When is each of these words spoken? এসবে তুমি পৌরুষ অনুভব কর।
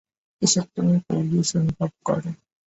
এসবে 0.41 0.69
তুমি 0.75 0.95
পৌরুষ 1.07 1.49
অনুভব 1.59 1.91
কর। 2.05 2.21